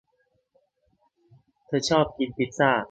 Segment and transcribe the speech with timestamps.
[1.65, 2.71] เธอชอบกินพิซซ่า